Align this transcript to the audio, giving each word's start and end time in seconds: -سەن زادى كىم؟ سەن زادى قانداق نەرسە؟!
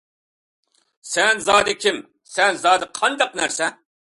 -سەن 1.09 1.43
زادى 1.49 1.75
كىم؟ 1.83 2.01
سەن 2.37 2.59
زادى 2.65 2.91
قانداق 3.01 3.41
نەرسە؟! 3.43 3.71